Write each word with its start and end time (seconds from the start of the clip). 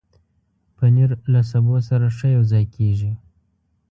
پنېر 0.75 1.09
له 1.33 1.41
سبو 1.51 1.75
سره 1.89 2.07
ښه 2.17 2.27
یوځای 2.37 2.65
کېږي. 2.75 3.11